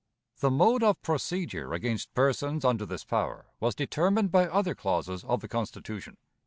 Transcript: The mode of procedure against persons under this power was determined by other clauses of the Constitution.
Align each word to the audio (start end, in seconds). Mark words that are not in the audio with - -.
The 0.39 0.49
mode 0.49 0.81
of 0.81 0.99
procedure 1.03 1.73
against 1.73 2.15
persons 2.15 2.65
under 2.65 2.87
this 2.87 3.03
power 3.03 3.51
was 3.59 3.75
determined 3.75 4.31
by 4.31 4.47
other 4.47 4.73
clauses 4.73 5.23
of 5.23 5.41
the 5.41 5.47
Constitution. 5.47 6.17